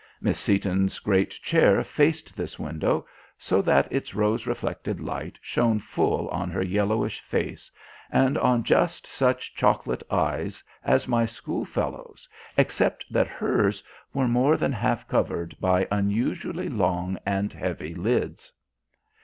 Miss 0.19 0.39
Seaton's 0.39 0.97
great 0.97 1.29
chair 1.29 1.83
faced 1.83 2.35
this 2.35 2.57
window, 2.57 3.05
so 3.37 3.61
that 3.61 3.87
its 3.91 4.15
rose 4.15 4.47
reflected 4.47 4.99
light 4.99 5.37
shone 5.43 5.77
full 5.77 6.27
on 6.29 6.49
her 6.49 6.63
yellowish 6.63 7.19
face, 7.21 7.69
and 8.11 8.35
on 8.35 8.63
just 8.63 9.05
such 9.05 9.53
chocolate 9.53 10.01
eyes 10.09 10.63
as 10.83 11.07
my 11.07 11.27
schoolfellow's, 11.27 12.27
except 12.57 13.05
that 13.13 13.27
hers 13.27 13.83
were 14.11 14.27
more 14.27 14.57
than 14.57 14.71
half 14.71 15.07
covered 15.07 15.55
by 15.61 15.87
unusually 15.91 16.67
long 16.67 17.19
and 17.23 17.53
heavy 17.53 17.93
lids. 17.93 18.51